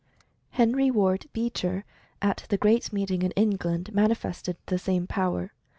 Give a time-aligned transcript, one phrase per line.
[0.53, 1.85] Henry Ward Beecher,
[2.23, 5.53] at the great meeting in Eng land, manifested the same power.